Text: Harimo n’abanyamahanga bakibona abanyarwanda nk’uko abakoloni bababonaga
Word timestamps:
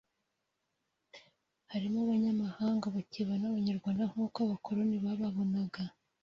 Harimo 1.71 1.97
n’abanyamahanga 1.99 2.85
bakibona 2.95 3.43
abanyarwanda 3.47 4.03
nk’uko 4.11 4.37
abakoloni 4.45 4.97
bababonaga 5.05 5.83